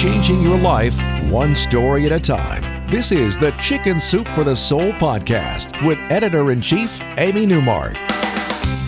[0.00, 0.98] Changing your life
[1.30, 2.90] one story at a time.
[2.90, 7.96] This is the Chicken Soup for the Soul podcast with editor in chief, Amy Newmark.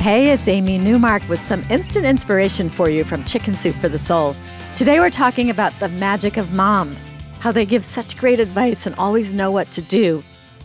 [0.00, 3.96] Hey, it's Amy Newmark with some instant inspiration for you from Chicken Soup for the
[3.96, 4.36] Soul.
[4.76, 8.94] Today we're talking about the magic of moms, how they give such great advice and
[8.96, 10.22] always know what to do,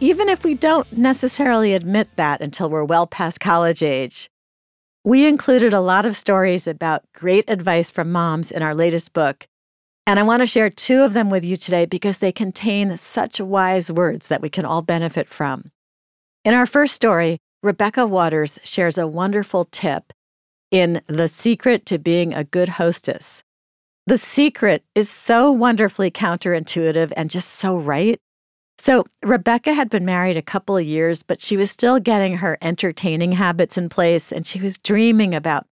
[0.00, 4.28] even if we don't necessarily admit that until we're well past college age.
[5.04, 9.46] We included a lot of stories about great advice from moms in our latest book,
[10.06, 13.40] and I want to share two of them with you today because they contain such
[13.40, 15.70] wise words that we can all benefit from.
[16.44, 20.12] In our first story, Rebecca Waters shares a wonderful tip
[20.70, 23.42] in The Secret to Being a Good Hostess.
[24.06, 28.18] The secret is so wonderfully counterintuitive and just so right.
[28.78, 32.58] So, Rebecca had been married a couple of years, but she was still getting her
[32.60, 35.66] entertaining habits in place, and she was dreaming about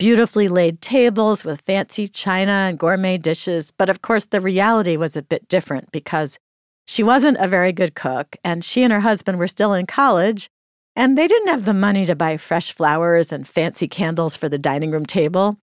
[0.00, 3.70] beautifully laid tables with fancy china and gourmet dishes.
[3.70, 6.38] But of course, the reality was a bit different because
[6.86, 10.48] she wasn't a very good cook, and she and her husband were still in college,
[10.96, 14.56] and they didn't have the money to buy fresh flowers and fancy candles for the
[14.58, 15.58] dining room table.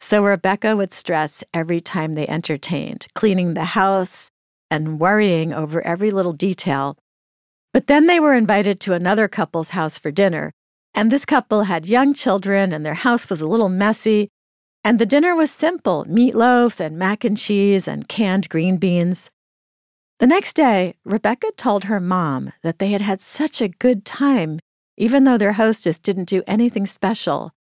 [0.00, 4.30] So Rebecca would stress every time they entertained, cleaning the house
[4.70, 6.96] and worrying over every little detail.
[7.74, 10.52] But then they were invited to another couple's house for dinner,
[10.94, 14.28] and this couple had young children, and their house was a little messy.
[14.84, 19.30] And the dinner was simple meatloaf and mac and cheese and canned green beans.
[20.18, 24.58] The next day, Rebecca told her mom that they had had such a good time,
[24.96, 27.52] even though their hostess didn't do anything special.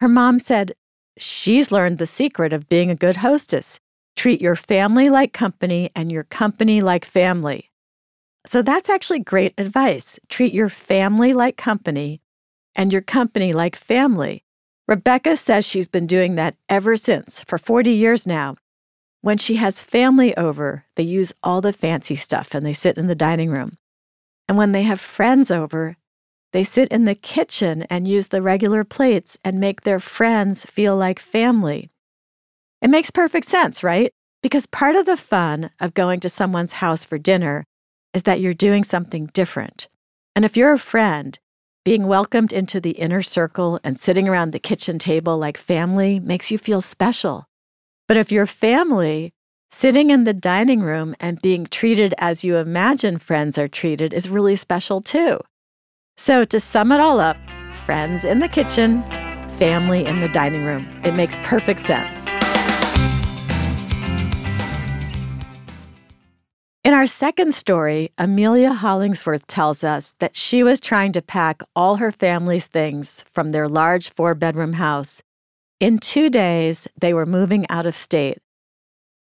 [0.00, 0.72] Her mom said,
[1.18, 3.80] She's learned the secret of being a good hostess.
[4.16, 7.70] Treat your family like company and your company like family.
[8.46, 10.18] So that's actually great advice.
[10.28, 12.20] Treat your family like company
[12.76, 14.44] and your company like family.
[14.86, 18.54] Rebecca says she's been doing that ever since, for 40 years now.
[19.22, 23.08] When she has family over, they use all the fancy stuff and they sit in
[23.08, 23.78] the dining room.
[24.46, 25.96] And when they have friends over,
[26.52, 30.96] they sit in the kitchen and use the regular plates and make their friends feel
[30.96, 31.90] like family.
[32.80, 34.12] It makes perfect sense, right?
[34.42, 37.64] Because part of the fun of going to someone's house for dinner
[38.14, 39.88] is that you're doing something different.
[40.36, 41.36] And if you're a friend,
[41.86, 46.50] being welcomed into the inner circle and sitting around the kitchen table like family makes
[46.50, 47.46] you feel special.
[48.08, 49.32] But if you're family,
[49.70, 54.28] sitting in the dining room and being treated as you imagine friends are treated is
[54.28, 55.38] really special too.
[56.16, 57.36] So, to sum it all up,
[57.84, 59.04] friends in the kitchen,
[59.56, 60.88] family in the dining room.
[61.04, 62.28] It makes perfect sense.
[66.86, 71.96] In our second story, Amelia Hollingsworth tells us that she was trying to pack all
[71.96, 75.20] her family's things from their large four bedroom house.
[75.80, 78.38] In two days, they were moving out of state.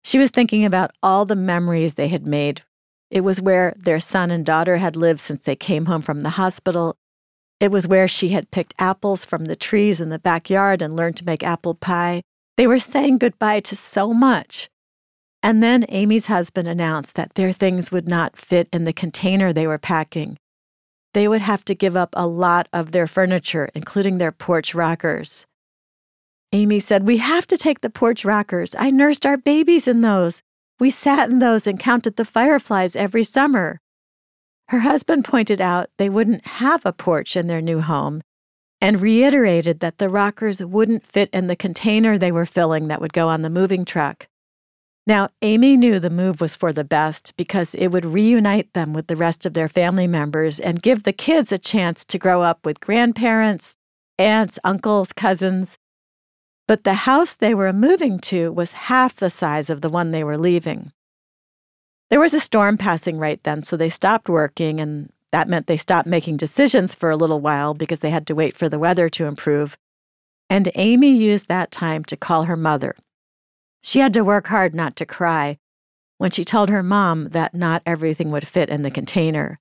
[0.04, 2.62] She was thinking about all the memories they had made.
[3.10, 6.38] It was where their son and daughter had lived since they came home from the
[6.38, 6.98] hospital.
[7.60, 11.18] It was where she had picked apples from the trees in the backyard and learned
[11.18, 12.22] to make apple pie.
[12.58, 14.70] They were saying goodbye to so much.
[15.46, 19.68] And then Amy's husband announced that their things would not fit in the container they
[19.68, 20.40] were packing.
[21.14, 25.46] They would have to give up a lot of their furniture, including their porch rockers.
[26.52, 28.74] Amy said, We have to take the porch rockers.
[28.80, 30.42] I nursed our babies in those.
[30.80, 33.80] We sat in those and counted the fireflies every summer.
[34.70, 38.24] Her husband pointed out they wouldn't have a porch in their new home
[38.82, 43.14] and reiterated that the rockers wouldn't fit in the container they were filling that would
[43.14, 44.28] go on the moving truck.
[45.08, 49.06] Now, Amy knew the move was for the best because it would reunite them with
[49.06, 52.66] the rest of their family members and give the kids a chance to grow up
[52.66, 53.78] with grandparents,
[54.18, 55.78] aunts, uncles, cousins.
[56.68, 60.24] But the house they were moving to was half the size of the one they
[60.24, 60.92] were leaving.
[62.10, 65.78] There was a storm passing right then, so they stopped working, and that meant they
[65.78, 69.08] stopped making decisions for a little while because they had to wait for the weather
[69.10, 69.78] to improve.
[70.50, 72.96] And Amy used that time to call her mother
[73.86, 75.60] she had to work hard not to cry
[76.18, 79.60] when she told her mom that not everything would fit in the container.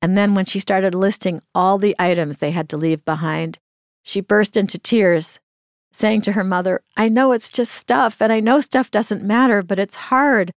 [0.00, 3.58] And then when she started listing all the items they had to leave behind,
[4.02, 5.38] she burst into tears,
[5.92, 9.62] saying to her mother, I know it's just stuff, and I know stuff doesn't matter,
[9.62, 10.50] but it's hard.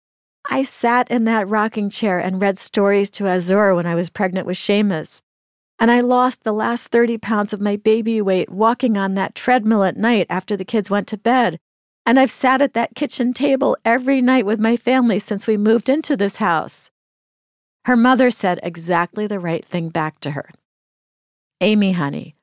[0.48, 4.46] I sat in that rocking chair and read stories to Azur when I was pregnant
[4.46, 5.20] with Seamus.
[5.80, 9.82] And I lost the last 30 pounds of my baby weight walking on that treadmill
[9.82, 11.58] at night after the kids went to bed.
[12.06, 15.88] And I've sat at that kitchen table every night with my family since we moved
[15.88, 16.90] into this house.
[17.86, 20.50] Her mother said exactly the right thing back to her
[21.60, 22.34] Amy, honey,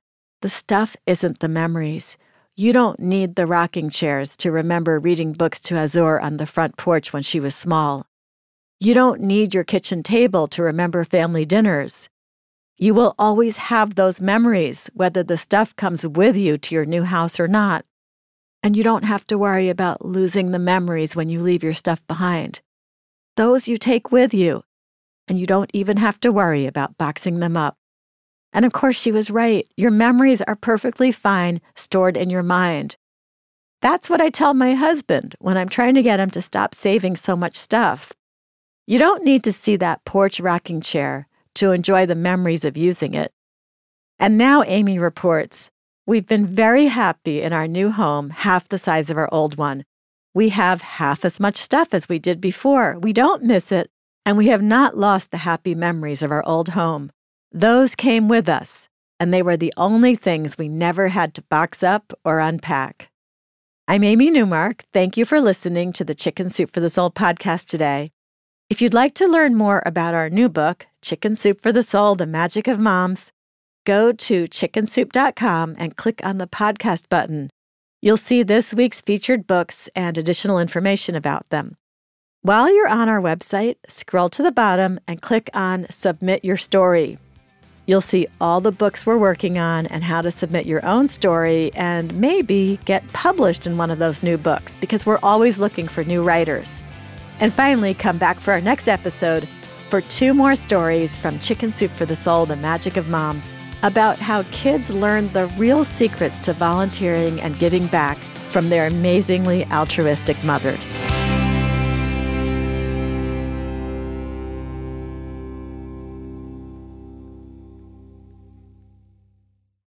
[0.42, 2.18] the stuff isn't the memories.
[2.56, 6.78] You don't need the rocking chairs to remember reading books to Azur on the front
[6.78, 8.08] porch when she was small.
[8.80, 12.10] You don't need your kitchen table to remember family dinners.
[12.78, 17.04] You will always have those memories, whether the stuff comes with you to your new
[17.04, 17.86] house or not.
[18.64, 22.06] And you don't have to worry about losing the memories when you leave your stuff
[22.08, 22.62] behind.
[23.36, 24.64] Those you take with you,
[25.28, 27.78] and you don't even have to worry about boxing them up.
[28.54, 29.66] And of course, she was right.
[29.78, 32.98] Your memories are perfectly fine stored in your mind.
[33.82, 37.16] That's what I tell my husband when I'm trying to get him to stop saving
[37.16, 38.14] so much stuff.
[38.86, 43.14] You don't need to see that porch rocking chair to enjoy the memories of using
[43.16, 43.32] it.
[44.20, 45.71] And now Amy reports
[46.08, 49.86] We've been very happy in our new home, half the size of our old one.
[50.34, 52.98] We have half as much stuff as we did before.
[53.00, 53.92] We don't miss it,
[54.26, 57.12] and we have not lost the happy memories of our old home.
[57.52, 58.90] Those came with us,
[59.20, 63.12] and they were the only things we never had to box up or unpack.
[63.88, 64.86] I'm Amy Newmark.
[64.92, 68.12] Thank you for listening to the Chicken Soup for the Soul podcast today.
[68.72, 72.16] If you'd like to learn more about our new book, Chicken Soup for the Soul
[72.16, 73.32] The Magic of Moms,
[73.92, 77.50] go to chickensoup.com and click on the podcast button.
[78.02, 81.76] You'll see this week's featured books and additional information about them.
[82.42, 87.20] While you're on our website, scroll to the bottom and click on Submit Your Story.
[87.86, 91.72] You'll see all the books we're working on and how to submit your own story
[91.76, 96.06] and maybe get published in one of those new books because we're always looking for
[96.06, 96.82] new writers.
[97.42, 99.50] And finally, come back for our next episode
[99.90, 103.52] for two more stories from Chicken Soup for the Soul The Magic of Moms
[103.84, 109.66] about how kids learn the real secrets to volunteering and giving back from their amazingly
[109.68, 111.04] altruistic mothers.